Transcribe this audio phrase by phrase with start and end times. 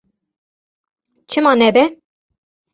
[1.27, 1.85] Çima nebe?